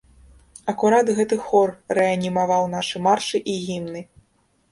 [0.71, 4.01] Акурат гэты хор рэанімаваў нашы маршы і гімны.